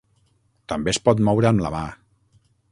També 0.73 0.93
es 0.95 0.99
pot 1.09 1.21
moure 1.29 1.51
amb 1.53 1.65
la 1.67 1.73
mà. 1.77 1.85